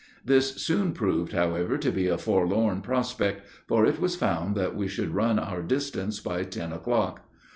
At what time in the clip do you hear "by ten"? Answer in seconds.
6.19-6.73